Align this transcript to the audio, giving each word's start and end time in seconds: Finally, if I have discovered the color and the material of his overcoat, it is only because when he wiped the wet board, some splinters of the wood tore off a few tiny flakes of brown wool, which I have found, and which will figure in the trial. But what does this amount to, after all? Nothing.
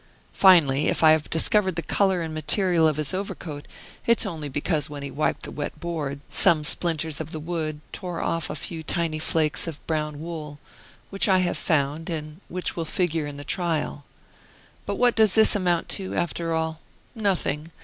Finally, 0.33 0.87
if 0.87 1.03
I 1.03 1.11
have 1.11 1.29
discovered 1.29 1.75
the 1.75 1.83
color 1.83 2.23
and 2.23 2.31
the 2.31 2.39
material 2.39 2.87
of 2.87 2.95
his 2.97 3.13
overcoat, 3.13 3.67
it 4.07 4.19
is 4.21 4.25
only 4.25 4.49
because 4.49 4.89
when 4.89 5.03
he 5.03 5.11
wiped 5.11 5.43
the 5.43 5.51
wet 5.51 5.79
board, 5.79 6.21
some 6.27 6.63
splinters 6.63 7.21
of 7.21 7.31
the 7.31 7.39
wood 7.39 7.81
tore 7.91 8.19
off 8.19 8.49
a 8.49 8.55
few 8.55 8.81
tiny 8.81 9.19
flakes 9.19 9.67
of 9.67 9.79
brown 9.85 10.19
wool, 10.19 10.57
which 11.11 11.29
I 11.29 11.37
have 11.41 11.55
found, 11.55 12.09
and 12.09 12.41
which 12.49 12.75
will 12.75 12.83
figure 12.83 13.27
in 13.27 13.37
the 13.37 13.43
trial. 13.43 14.03
But 14.87 14.95
what 14.95 15.13
does 15.15 15.35
this 15.35 15.55
amount 15.55 15.87
to, 15.89 16.15
after 16.15 16.51
all? 16.51 16.79
Nothing. 17.13 17.69